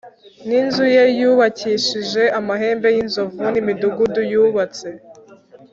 [0.47, 4.89] n’inzu ye yubakishije amahembe y’inzovu n’imidugudu yubatse